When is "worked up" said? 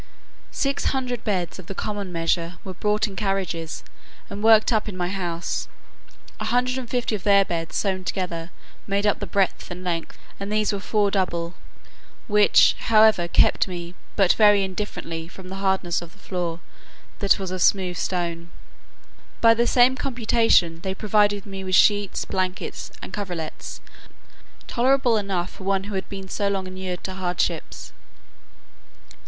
4.43-4.89